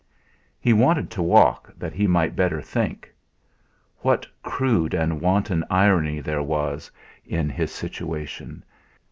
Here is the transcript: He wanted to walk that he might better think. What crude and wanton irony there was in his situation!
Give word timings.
He 0.59 0.73
wanted 0.73 1.11
to 1.11 1.21
walk 1.21 1.77
that 1.77 1.93
he 1.93 2.07
might 2.07 2.35
better 2.35 2.59
think. 2.59 3.13
What 3.99 4.25
crude 4.41 4.95
and 4.95 5.21
wanton 5.21 5.63
irony 5.69 6.21
there 6.21 6.41
was 6.41 6.89
in 7.23 7.51
his 7.51 7.71
situation! 7.71 8.63